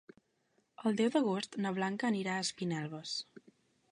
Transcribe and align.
El 0.89 0.97
deu 1.01 1.11
d'agost 1.15 1.59
na 1.65 1.73
Blanca 1.77 2.09
anirà 2.11 2.37
a 2.39 2.45
Espinelves. 2.47 3.15